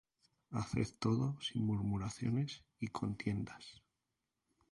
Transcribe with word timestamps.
Haced 0.51 0.95
todo 0.97 1.39
sin 1.41 1.67
murmuraciones 1.67 2.65
y 2.79 2.87
contiendas, 2.87 3.83